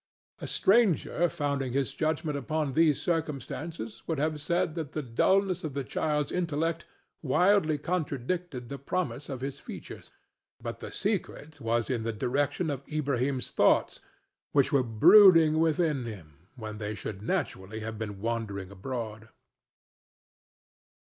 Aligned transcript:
A 0.39 0.47
stranger 0.47 1.29
founding 1.29 1.73
his 1.73 1.93
judgment 1.93 2.35
upon 2.35 2.73
these 2.73 2.99
circumstances 2.99 4.01
would 4.07 4.17
have 4.17 4.41
said 4.41 4.73
that 4.73 4.93
the 4.93 5.03
dulness 5.03 5.63
of 5.63 5.75
the 5.75 5.83
child's 5.83 6.31
intellect 6.31 6.85
widely 7.21 7.77
contradicted 7.77 8.67
the 8.67 8.79
promise 8.79 9.29
of 9.29 9.41
his 9.41 9.59
features, 9.59 10.09
but 10.59 10.79
the 10.79 10.91
secret 10.91 11.61
was 11.61 11.87
in 11.87 12.01
the 12.01 12.13
direction 12.13 12.71
of 12.71 12.83
Ilbrahim's 12.87 13.51
thoughts, 13.51 13.99
which 14.53 14.71
were 14.71 14.81
brooding 14.81 15.59
within 15.59 16.05
him 16.05 16.47
when 16.55 16.79
they 16.79 16.95
should 16.95 17.21
naturally 17.21 17.81
have 17.81 17.99
been 17.99 18.19
wandering 18.19 18.71
abroad. 18.71 19.29